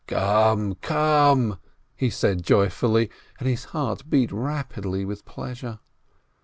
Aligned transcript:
"Come, 0.07 0.73
come!" 0.81 1.59
he 1.95 2.09
said 2.09 2.41
joyfully, 2.41 3.11
and 3.37 3.47
his 3.47 3.65
heart 3.65 4.09
beat 4.09 4.31
rapidly 4.31 5.05
with 5.05 5.25
pleasure. 5.25 5.77